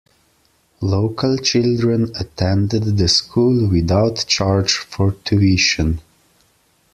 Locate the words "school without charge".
3.07-4.73